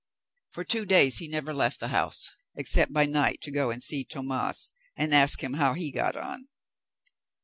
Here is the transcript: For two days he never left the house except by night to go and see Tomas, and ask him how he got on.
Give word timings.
For 0.49 0.63
two 0.63 0.87
days 0.87 1.19
he 1.19 1.27
never 1.27 1.53
left 1.53 1.79
the 1.79 1.89
house 1.89 2.31
except 2.55 2.91
by 2.91 3.05
night 3.05 3.39
to 3.41 3.51
go 3.51 3.69
and 3.69 3.83
see 3.83 4.03
Tomas, 4.03 4.73
and 4.95 5.13
ask 5.13 5.43
him 5.43 5.53
how 5.53 5.73
he 5.75 5.91
got 5.91 6.15
on. 6.15 6.47